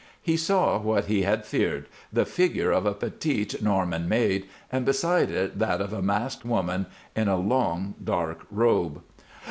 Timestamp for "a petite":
2.87-3.61